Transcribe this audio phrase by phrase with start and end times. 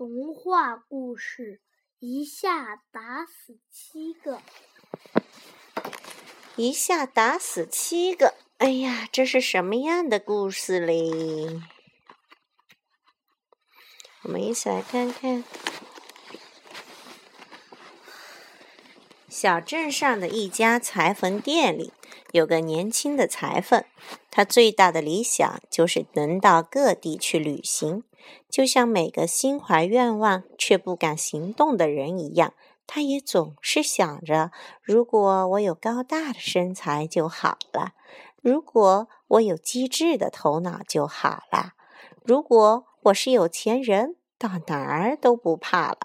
[0.00, 1.60] 童话故事：
[1.98, 4.40] 一下打死七个。
[6.56, 11.60] 一下打死七个，哎呀，这是什么样的故事嘞？
[14.22, 15.44] 我们一起来看看。
[19.28, 21.92] 小镇上的一家裁缝店里，
[22.32, 23.84] 有个年轻的裁缝。
[24.30, 28.02] 他最大的理想就是能到各地去旅行，
[28.48, 32.54] 就像每个心怀愿望却不敢行动的人一样。
[32.86, 34.50] 他也总是想着：
[34.82, 37.92] 如果我有高大的身材就好了；
[38.42, 41.74] 如果我有机智的头脑就好了；
[42.24, 45.98] 如果我是有钱人，到哪儿都不怕了。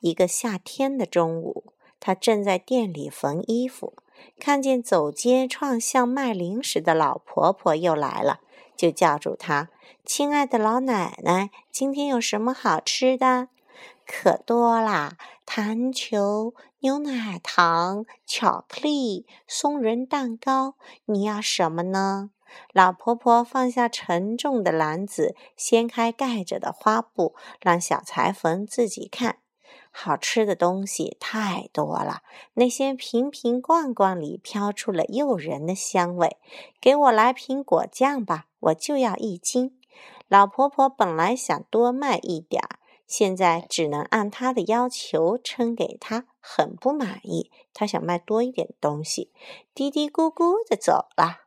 [0.00, 1.72] 一个夏天的中午。
[2.04, 3.94] 他正在店里缝衣服，
[4.40, 8.40] 看见走街串巷卖零食的老婆婆又来了，
[8.76, 9.68] 就叫住他
[10.04, 13.48] ：“亲爱的老奶奶，今天有什么好吃的？
[14.06, 20.74] 可多啦，糖球、牛奶糖、巧克力、松仁蛋糕，
[21.06, 22.30] 你要什么呢？”
[22.74, 29.38] 老婆婆放下沉重的篮子，掀开盖着的花布，让小裁缝自己看。
[29.94, 32.22] 好吃的东西太多了，
[32.54, 36.38] 那些瓶瓶罐罐里飘出了诱人的香味。
[36.80, 39.78] 给我来瓶果酱吧，我就要一斤。
[40.26, 47.50] 老婆婆本来想多卖一点儿，现在只能按她的要求称给她，很不满意。
[47.74, 49.30] 她想卖多一点东西，
[49.74, 51.42] 嘀嘀咕咕的走了。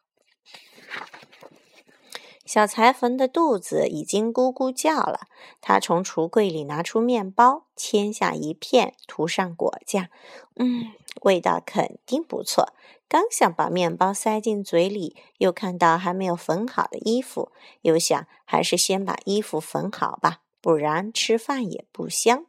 [2.46, 5.22] 小裁缝的肚子已经咕咕叫了。
[5.60, 10.08] 他从橱柜里拿出面包，切下一片，涂上果酱。
[10.56, 10.94] 嗯，
[11.24, 12.74] 味道肯定不错。
[13.08, 22.46] 刚想把面包塞进嘴里，又看到还没有缝好的衣服，又想还是先把衣服缝好吧，不然吃饭也不香。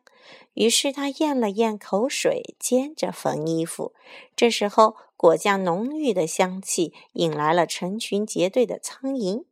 [0.54, 3.92] 于是他咽了咽口水，接着缝衣服。
[4.34, 9.44] 这时候，果酱浓郁的香气引来了成群结队的苍蝇。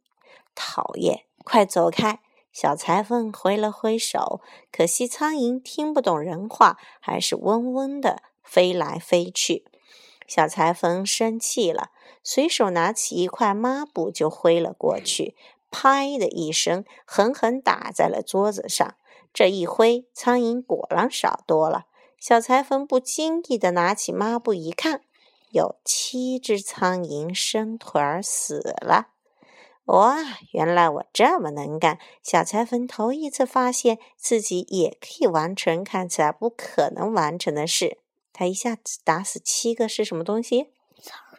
[0.54, 2.20] 讨厌，快走开！
[2.52, 9.64] 小裁缝挥了挥手，可惜苍蝇听不懂人话，还是嗡嗡的飞来飞去。
[10.28, 11.90] 小裁缝生气了，
[12.22, 15.36] 随手拿起一块抹布就挥了过去，
[15.70, 18.94] 拍的一声，狠狠打在了桌子上。
[19.32, 21.86] 这一挥，苍蝇果然少多了。
[22.20, 25.02] 小裁缝不经意地拿起抹布一看，
[25.50, 29.08] 有七只苍蝇生腿儿死了。
[29.86, 30.16] 哇，
[30.52, 31.98] 原来我这么能干！
[32.22, 37.98] 小裁缝头一次发现自己也可以完成看起来不可能完成的事。
[38.32, 40.68] 他一下子打死七个是什么东西？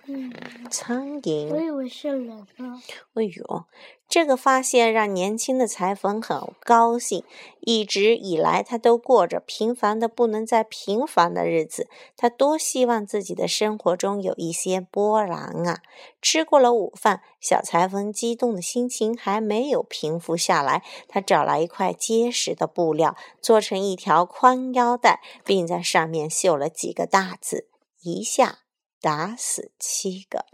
[0.06, 0.70] 苍蝇。
[0.70, 1.50] 苍蝇。
[1.50, 2.82] 我以为是人呢。
[3.16, 3.66] 哎呦！
[4.08, 7.24] 这个发现让年轻的裁缝很高兴。
[7.60, 11.90] 一直以来，他都过着平凡的不能再平凡的日子。
[12.16, 15.82] 他多希望自己的生活中有一些波澜啊！
[16.22, 20.84] 吃过了午饭，小裁缝激动的心情还没有平复下来。
[21.08, 27.68] 他找来一块结实的布料，做成一条宽腰带，并在上面绣了几个大字
[28.04, 28.60] ：“一下
[29.06, 30.46] 打死七个。”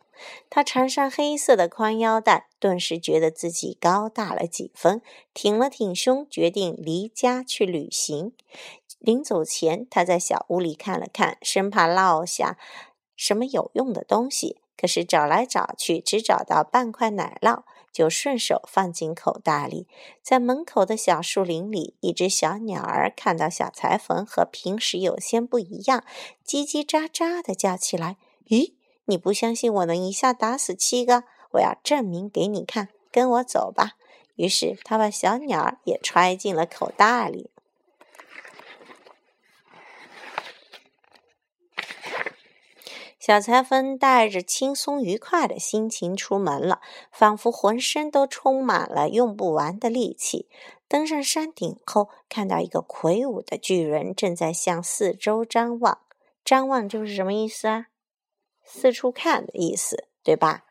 [0.52, 5.02] 他缠上黑色的宽腰带，顿时觉得自己高大了几分，
[5.34, 8.34] 挺了挺胸，决定离家去旅行。
[9.00, 12.58] 临走前，他在小屋里看了看，生怕落下
[13.16, 14.58] 什么有用的东西。
[14.78, 19.88] 可是找来找去，只找到半块奶酪，就顺手放进口袋里。
[20.22, 26.04] 在门口的小树林里，一只小鸟儿看到小裁缝和平时有些不一样，
[26.46, 28.74] 叽叽喳喳地叫起来：“咦！”
[29.06, 31.24] 你不相信我能一下打死七个？
[31.52, 33.98] 我要证明给你看，跟我走吧。
[34.36, 37.50] 于是他把小鸟也揣进了口袋里。
[43.20, 46.82] 小裁缝带着轻松愉快的心情出门了，
[47.12, 50.48] 仿佛浑身都充满了用不完的力气。
[50.88, 56.00] 登上山顶后，看到一个魁梧的巨人正在向四周张望。
[56.44, 57.88] 张望就是什么意思啊？
[58.64, 60.66] 四处看的意思，对吧？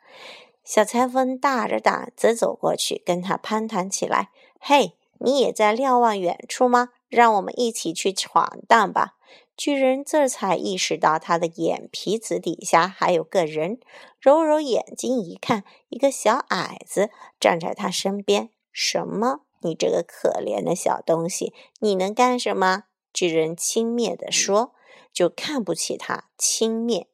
[0.65, 4.31] 小裁缝大着胆子走过去，跟他攀谈起来。
[4.61, 6.91] 嘿，你也在瞭望远处吗？
[7.09, 9.17] 让我们一起去闯荡吧！
[9.57, 13.81] 巨人这才意识到他的眼皮子底下还有个人，
[14.21, 18.51] 揉揉眼睛一看，一个小矮子站在他身边。
[18.73, 19.41] 什么？
[19.63, 22.85] 你这个可怜的小东西，你能干什么？
[23.13, 24.73] 巨人轻蔑地说
[25.13, 27.07] ：“就看不起他，轻蔑。”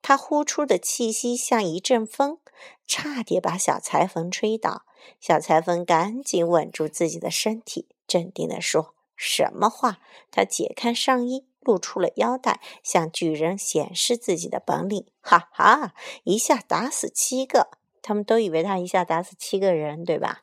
[0.00, 2.38] 他呼出的气息像一阵风，
[2.86, 4.84] 差点把小裁缝吹倒。
[5.20, 9.98] 小裁缝赶紧稳住自己的身体，镇定地说：“什么话？
[10.30, 15.06] 他解开上衣，露出了腰带，向巨人显示自己的本领。
[15.20, 17.68] 哈哈，一下打死七个！
[18.02, 20.42] 他们都以为他一下打死七个人，对吧？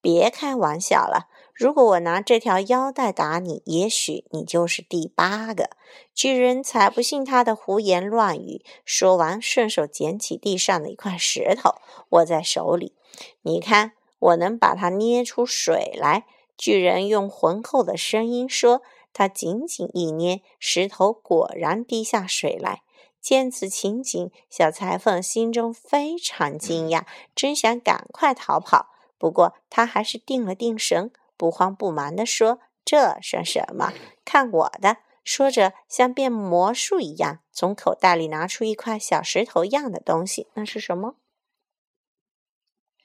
[0.00, 1.28] 别开玩笑了！
[1.62, 5.70] 如果我拿这条腰带打你，也许你就是第八个。
[6.12, 8.64] 巨人才不信他的胡言乱语。
[8.84, 11.76] 说完，顺手捡起地上的一块石头，
[12.08, 12.96] 握在手里。
[13.42, 16.24] 你看，我能把它捏出水来。
[16.58, 18.82] 巨人用浑厚的声音说
[19.14, 22.82] ：“他紧紧一捏，石头果然滴下水来。”
[23.22, 27.04] 见此情景，小裁缝心中非常惊讶，
[27.36, 28.88] 真想赶快逃跑。
[29.16, 33.92] 不过他还是定了定神，不慌不忙地说：“这算什么？
[34.24, 40.48] 看我的！”说着，像变魔术一样，从口袋里拿出一块小石头样的东西。
[40.54, 41.14] 那是什么？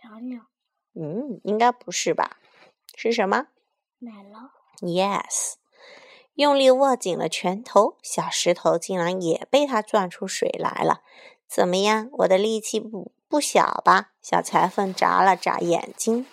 [0.02, 0.48] 小鸟。
[0.96, 2.38] 嗯，应该不是吧？
[2.96, 3.48] 是什么？
[4.00, 4.50] 奶酪。
[4.82, 5.54] Yes。
[6.34, 11.02] 用力握紧了拳头，小石头竟然也被他攥出水来了。
[11.48, 12.10] 怎么样？
[12.14, 14.12] 我的力气不不小吧？
[14.24, 16.26] 小裁缝眨了眨眼睛，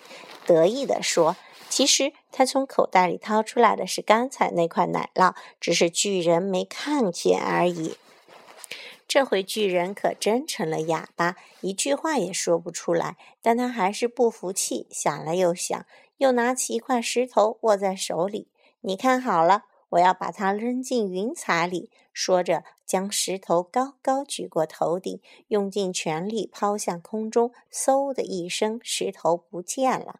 [0.47, 1.35] 得意地说
[1.69, 7.97] ：“其实他从口袋里掏出来的是刚才那块奶酪，只是巨人没看见而已。”
[9.07, 13.17] 这回巨人可真成了哑巴，一句话也说不出来。
[13.41, 15.85] 但他还是不服气，想了又想，
[16.17, 18.47] 又拿起一块石头握在手里
[18.81, 27.53] ：“你看好了。”我要把它扔进云彩里，说着，将石头高高举过头顶，用尽全力抛向空中。
[27.71, 30.19] 嗖的一声，石头不见了。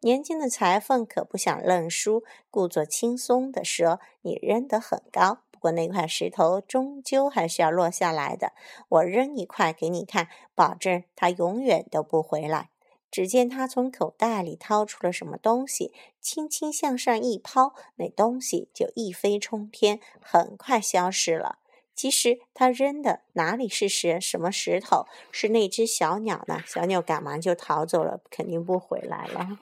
[0.00, 8.52] 年轻的裁缝可不想认输，故作轻松地说：“你扔得很高，不过那块石头终究还是要落下来的。
[8.88, 12.70] 我扔一块给你看，保证它永远都不回来。”
[13.12, 21.58] 只见他从口袋里掏出了什么东西，轻轻向上一抛，那东西就一飞冲天，很快消失了。
[22.02, 26.60] 其实他扔的哪里是石什么石头，是那只小鸟呢？
[26.66, 29.60] 小鸟赶忙就逃走了，肯定不回来了。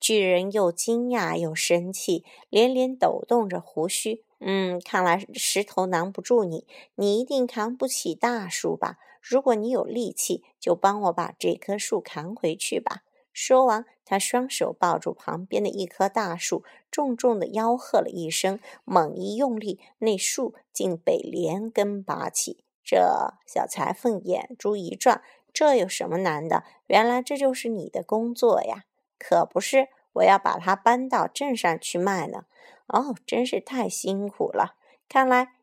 [0.00, 4.24] 巨人又惊讶又生气，连连抖动着胡须。
[4.38, 8.96] 嗯，看来石头难不住你，你一定扛不起大树吧？
[9.20, 13.02] 如果你有力气，就帮我把这棵树扛回去吧。
[13.32, 22.64] 说完，他双手抱住旁边的一棵大树，重重的吆喝了一声，猛一用力，那树竟被连根拔起。
[22.84, 26.64] 这小裁缝眼珠一转，这有什么难的？
[26.86, 28.84] 原来这就是你的工作呀！
[29.18, 32.44] 可不是，我要把它搬到镇上去卖呢。
[32.88, 34.74] 哦，真是太辛苦了，
[35.08, 35.54] 看来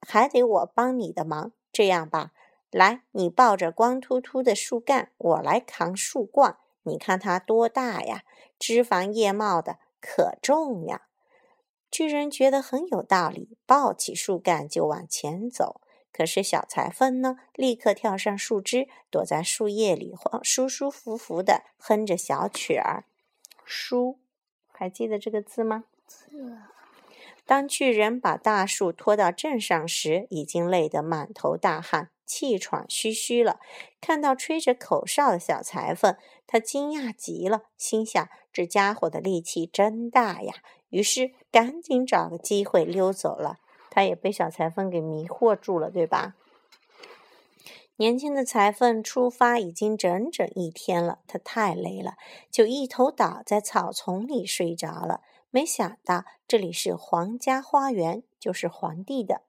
[0.00, 1.52] 还得我帮你的忙。
[1.72, 2.32] 这样吧。
[2.70, 6.58] 来，你抱着光秃秃的树干，我来扛树冠。
[6.86, 8.22] 你看它多大呀？
[8.58, 11.02] 枝繁叶茂的，可重呀！
[11.90, 15.80] 巨人觉得很有道理，抱起树干就往前走。
[16.12, 23.04] 可是小裁缝呢，立刻跳上树枝，躲在树叶里，舒舒服服的哼着小曲儿。
[23.64, 24.18] 舒，
[24.72, 25.84] 还记得这个字吗？
[27.44, 32.10] 当巨人把大树拖到镇上时，已经累得满头大汗。
[32.26, 33.60] 气喘吁吁了，
[34.00, 40.54] 看到吹着口哨的小裁缝，他惊讶极了，心想：这家伙的力气真大呀！
[40.90, 43.58] 于是赶紧找个机会溜走了。
[43.90, 46.34] 他也被小裁缝给迷惑住了，对吧？
[47.96, 52.16] 年轻的裁缝出发已经整整一天了，他太累了，
[52.50, 55.22] 就一头倒在草丛里睡着了。
[55.50, 59.40] 没想到这里是皇家花园，就是皇帝的。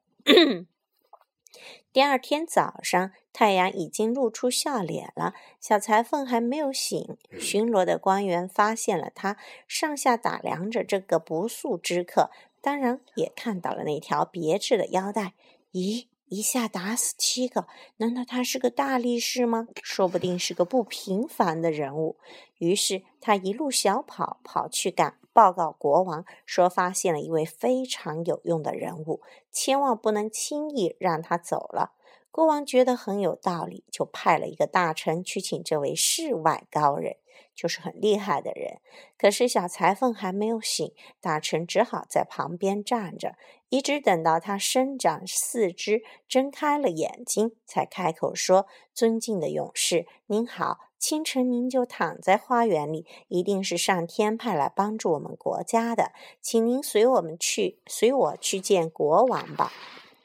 [1.91, 5.33] 第二天早上，太阳已经露出笑脸了。
[5.59, 9.37] 小裁缝还没有醒，巡逻的官员发现了他，
[9.67, 12.29] 上下打量着这个不速之客，
[12.61, 15.33] 当然也看到了那条别致的腰带。
[15.73, 17.67] 咦，一下打死七个，
[17.98, 19.67] 难道他是个大力士吗？
[19.81, 22.17] 说不定是个不平凡的人物。
[22.57, 25.17] 于是他一路小跑，跑去赶。
[25.31, 31.93] 报告国王说，发现了一位非常有用的人物，千万不能轻易让他走了。
[32.31, 37.17] 国王觉得很有道理，就派了一个大臣去请这位世外高人，
[37.57, 38.79] 就是很厉害的人。
[39.17, 43.35] 可是小裁缝还没有醒，大臣只好在旁边站着，
[43.69, 56.11] 一直等到他伸展四肢，睁开了眼睛，才开口说：“尊敬的勇士，您好。”清晨您就躺在花园里，一定是上天派来帮助我们国家的，
[56.41, 59.71] 请您随我们去，随我去见国王吧。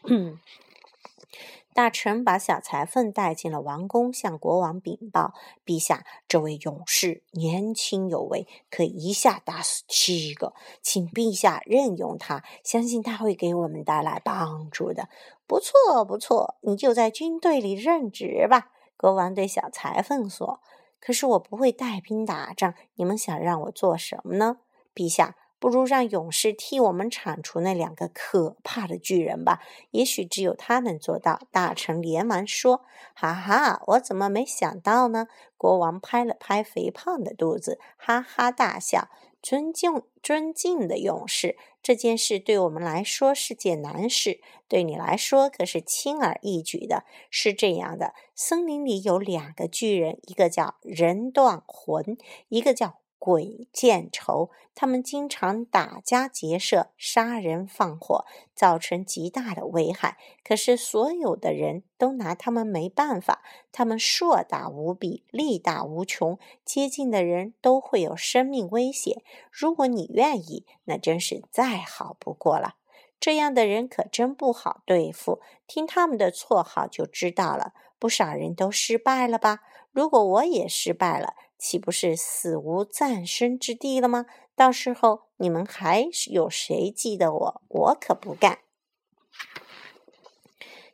[1.74, 5.32] 大臣把小裁缝带进了王宫，向国王禀报
[5.64, 10.52] ：“陛下，这位勇士年轻有为，可以一下打死七个，
[10.82, 15.08] 请陛下任用他，相信他会给我们带来帮助的。
[15.48, 20.60] ”“不错，不错，你就在军队里任职吧。”国王对小裁缝说。
[21.00, 24.58] “可是我不会带兵打仗，你们想让我做什么呢
[24.94, 29.60] ？”“陛下。”不如让勇士替我们铲除那两个可怕的巨人吧，
[29.92, 31.38] 也许只有他能做到。
[31.52, 39.08] 大臣连忙说：“哈哈，我怎么没想到呢？”国王拍了拍肥胖的肚子，哈哈大笑。
[39.40, 47.04] 尊敬尊敬的勇士，这件事对我们来说是件难事，对你来说可是轻而易举的。
[47.30, 53.01] 是这样的，森林里有两个巨人，一个叫人断魂，一个叫。
[53.24, 60.18] 鬼见愁，他们经常打家劫舍、杀人放火，造成极大的危害。
[60.42, 63.44] 可是所有的人都拿他们没办法。
[63.70, 69.22] 他们硕大无比，力大无穷，接近的人都会有生命危险。
[69.52, 72.74] 如果你愿意，那真是再好不过了。
[73.20, 75.40] 这样的人可真不好对付。
[75.68, 77.72] 听他们的绰号就知道了。
[78.00, 79.60] 不少人都失败了吧？
[79.92, 81.34] 如果我也失败了。
[81.62, 84.26] 岂不是死无葬身之地了吗？
[84.56, 87.62] 到时候你们还有谁记得我？
[87.68, 88.58] 我可不干！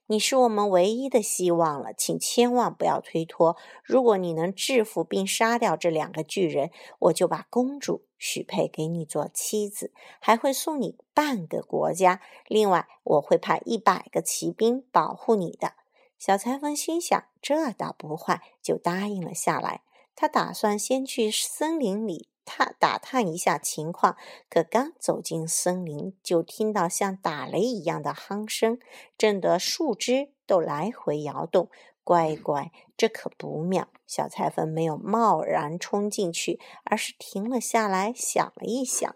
[0.08, 3.56] 你是我们唯一的希望了，请千万不要推脱。
[3.82, 12.20] 如果你能制服并杀掉这两个巨人，我就把公主许配给你做妻子，还会送你半个国家。
[12.46, 15.72] 另外，我会派一百个骑兵保护你的。
[16.18, 19.80] 小裁缝心想，这倒不坏，就答应了下来。
[20.20, 24.16] 他打算先去森林里探打探一下情况，
[24.50, 28.80] 可刚走进森林，就听到像打雷一样的鼾声，
[29.16, 31.70] 震得树枝都来回摇动。
[32.02, 33.86] 乖乖，这可不妙！
[34.08, 39.14] 小裁缝没有贸然冲进去，而是停了下来，想了一想。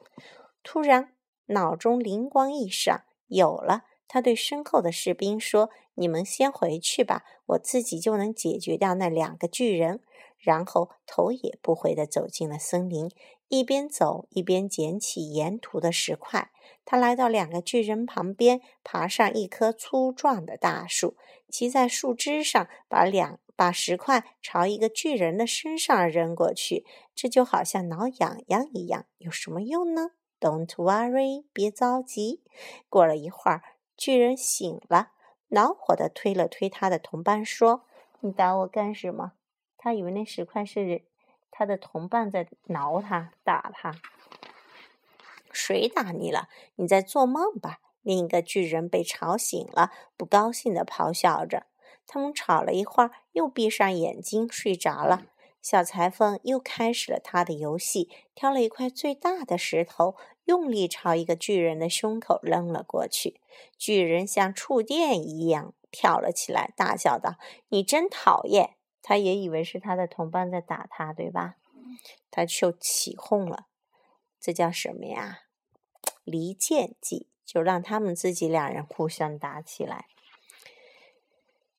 [0.62, 1.14] 突然，
[1.46, 3.86] 脑中灵光一闪，有了！
[4.06, 10.00] 他对身后的士兵说：“你们先回去吧，我自己就能解决掉那两个巨人。”
[10.42, 13.08] 然后头也不回地走进了森林，
[13.46, 16.50] 一边走一边捡起沿途的石块。
[16.84, 21.16] 他来到两个巨人旁边，爬上一棵粗壮的大树，
[21.48, 26.84] 骑在树枝上，把两把石块朝一个巨人的身上扔过去。
[27.14, 32.42] 这就好像挠痒痒一样，有什么用呢？Don't worry，别着急。
[32.88, 33.62] 过了一会儿，
[33.96, 35.12] 巨人醒了，
[35.50, 37.84] 恼火地推了推他的同伴，说
[38.20, 39.34] ：“你打我干什么？”
[39.82, 41.02] 他以为那石块是
[41.50, 43.96] 他的同伴在挠他、打他。
[45.50, 46.48] 谁打你了？
[46.76, 47.80] 你在做梦吧？
[48.00, 51.66] 另一个巨人被吵醒了，不高兴地咆哮着。
[52.06, 55.26] 他们吵了一会儿，又闭上眼睛睡着了。
[55.60, 63.40] 小裁缝又开始了他的游戏，挑了一块最大的石头，用力朝一个巨人的胸口扔了过去。
[63.76, 67.34] 巨人像触电一样跳了起来，大叫道
[67.70, 71.56] ：“你真讨厌！”他也以为是他的同伴在打他，对吧？
[72.30, 73.66] 他就起哄了，
[74.40, 75.40] 这叫什么呀？
[76.24, 80.06] 离间计，就让他们自己两人互相打起来。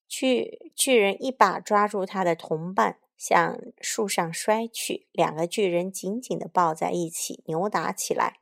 [0.07, 8.41] 巨巨人一把抓住他的同伴，向树上摔去，两个巨人紧紧的抱在一起，扭打起来。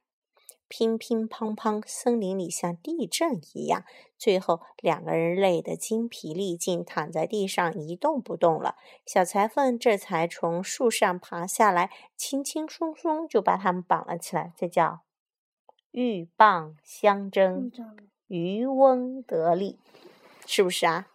[0.72, 3.84] 乒乒乓乓，森林里像地震一样。
[4.18, 8.78] 最后，两个人累得精疲力尽，躺在地上一动不动了。
[9.06, 14.54] 小裁缝这才从树上爬下来，轻轻松松就把他们绑了起来。
[14.56, 15.02] 这叫
[15.92, 17.70] 鹬蚌相争，
[18.28, 19.78] 渔翁得利，
[20.46, 21.11] 是不是啊？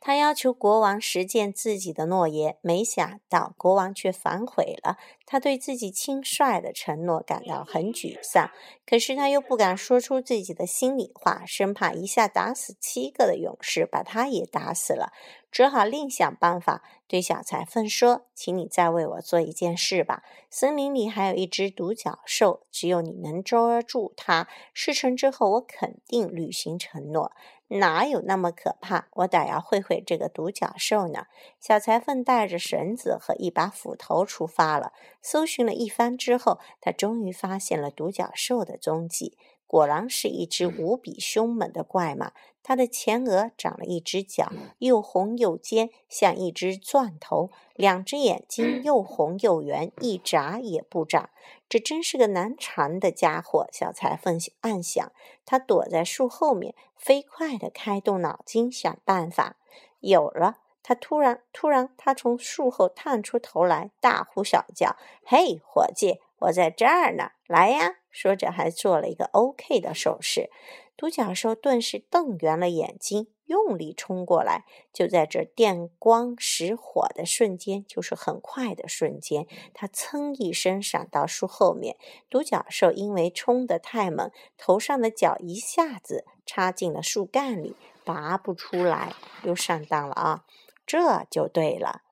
[0.00, 4.96] 他要求国王实践自己的诺言，没想到国王却反悔了。
[5.26, 8.50] 他对自己轻率的承诺感到很沮丧，
[8.84, 15.12] 可是他又不敢说出自己的心里话，生怕一下打死七个的勇士把他也打死了，
[15.52, 16.82] 只好另想办法。
[17.06, 20.22] 对小裁缝说：“请你再为我做一件事吧。
[20.48, 24.48] 森林里还有一只独角兽，只有你能捉住它。
[24.72, 27.32] 事成之后，我肯定履行承诺。”
[27.78, 29.06] 哪有那么可怕？
[29.12, 31.26] 我倒要会会这个独角兽呢。
[31.60, 34.92] 小裁缝带着绳子和一把斧头出发了。
[35.22, 39.38] 搜寻了一番之后，他终于发现了独角兽的踪迹。
[39.70, 42.32] 果然是一只无比凶猛的怪马。
[42.60, 51.30] 它的前额长了一只角，又红又尖，像一只钻头；两只眼睛又红又圆，一眨也不眨。
[51.68, 53.68] 这真是个难缠的家伙。
[53.72, 55.12] 小裁缝暗想。
[55.46, 59.54] 他躲在树后面，飞快地开动脑筋想办法。
[60.00, 60.58] 有了！
[60.82, 67.30] 他突然，突然，他从树后探出头来，大呼小叫：“嘿，伙计，我在这儿呢！
[67.46, 70.50] 来呀！”说着，还做了一个 OK 的手势。
[70.96, 74.66] 独角兽顿时瞪圆了眼睛，用力冲过来。
[74.92, 81.96] 就在这电光石火的瞬间，就是很快的瞬间，他噌一声闪到树后面。
[82.28, 87.74] 独角兽因为冲得太猛，头上的角一下子插进了树干里，
[88.04, 89.14] 拔不出来，
[89.44, 90.44] 又上当了啊！
[90.84, 92.02] 这就对了，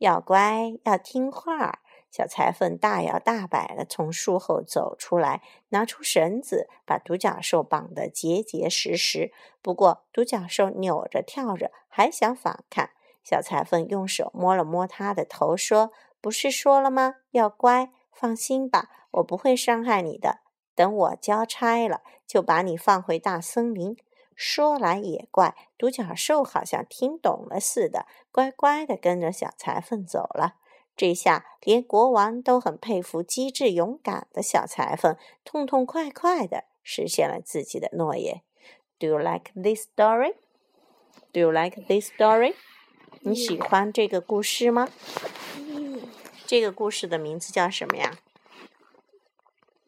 [0.00, 1.80] 要乖，要听话。
[2.16, 9.34] 小裁缝大摇大摆地从树后走出来，拿出绳子，把独角兽绑得结结实实。
[9.60, 12.88] 不过，独角兽扭着跳着，还想反抗。
[13.22, 15.92] 小裁缝用手摸了摸它的头，说
[16.22, 17.16] ：“不是说了吗？
[17.32, 20.38] 要乖，放心吧，我不会伤害你的。
[20.74, 23.94] 等我交差了，就把你放回大森林。”
[24.34, 30.54] 说来也怪，独角兽好像听懂了似的，乖乖地跟着小裁缝走了。
[30.96, 38.42] 这下连国王都很佩服机智勇敢的小裁缝，痛痛快快的实现了自己的诺言。
[38.98, 40.34] Do you like this story?
[41.32, 42.54] Do you like this story?
[43.20, 44.88] 你喜欢这个故事吗？
[46.46, 48.18] 这个故事的名字叫什么呀？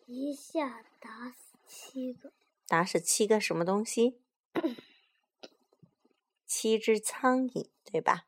[0.04, 2.32] 一下打死七个。
[2.66, 4.20] 打死七个什么东西？
[6.46, 8.27] 七只苍蝇，对吧？